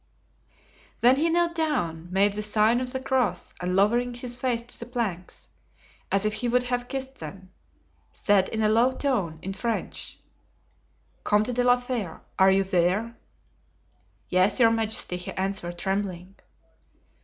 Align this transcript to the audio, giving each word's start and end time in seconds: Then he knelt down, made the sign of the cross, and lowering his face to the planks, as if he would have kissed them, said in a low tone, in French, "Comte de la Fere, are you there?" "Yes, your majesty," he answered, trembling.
Then 1.01 1.17
he 1.17 1.29
knelt 1.29 1.53
down, 1.53 2.07
made 2.11 2.33
the 2.33 2.41
sign 2.41 2.79
of 2.81 2.91
the 2.91 2.99
cross, 2.99 3.53
and 3.61 3.75
lowering 3.75 4.15
his 4.15 4.35
face 4.35 4.63
to 4.63 4.79
the 4.79 4.87
planks, 4.87 5.49
as 6.11 6.25
if 6.25 6.33
he 6.33 6.47
would 6.47 6.63
have 6.63 6.87
kissed 6.87 7.17
them, 7.19 7.51
said 8.11 8.49
in 8.49 8.63
a 8.63 8.67
low 8.67 8.89
tone, 8.93 9.37
in 9.43 9.53
French, 9.53 10.17
"Comte 11.23 11.53
de 11.53 11.63
la 11.63 11.77
Fere, 11.77 12.21
are 12.39 12.49
you 12.49 12.63
there?" 12.63 13.15
"Yes, 14.27 14.59
your 14.59 14.71
majesty," 14.71 15.17
he 15.17 15.33
answered, 15.33 15.77
trembling. 15.77 16.33